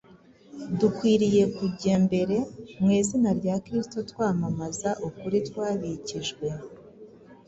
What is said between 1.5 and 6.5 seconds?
kujya mbere mu izina rya Kristo twamamaza ukuri twabikijwe.